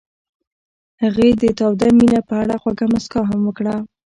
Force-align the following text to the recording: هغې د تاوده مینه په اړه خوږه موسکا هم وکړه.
هغې 1.01 1.29
د 1.41 1.43
تاوده 1.59 1.87
مینه 1.97 2.19
په 2.29 2.33
اړه 2.41 2.55
خوږه 2.61 2.85
موسکا 2.91 3.21
هم 3.29 3.41
وکړه. 3.45 3.75